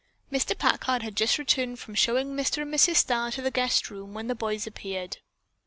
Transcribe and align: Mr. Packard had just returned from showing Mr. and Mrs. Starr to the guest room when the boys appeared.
Mr. 0.31 0.57
Packard 0.57 1.03
had 1.03 1.15
just 1.15 1.37
returned 1.37 1.77
from 1.77 1.93
showing 1.93 2.29
Mr. 2.29 2.63
and 2.63 2.73
Mrs. 2.73 2.95
Starr 2.95 3.29
to 3.29 3.41
the 3.43 3.51
guest 3.51 3.91
room 3.91 4.15
when 4.15 4.25
the 4.25 4.33
boys 4.33 4.65
appeared. 4.65 5.17